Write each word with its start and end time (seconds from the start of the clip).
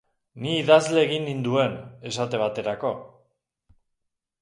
Ni 0.45 0.53
idazle 0.61 1.03
egin 1.09 1.27
ninduen, 1.31 1.77
esate 2.13 2.43
baterako. 2.47 2.95